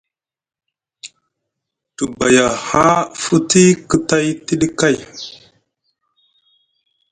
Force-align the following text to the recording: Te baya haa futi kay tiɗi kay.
Te 1.95 2.03
baya 2.17 2.45
haa 2.67 2.97
futi 3.21 3.63
kay 4.09 4.27
tiɗi 4.45 4.67
kay. 4.79 4.95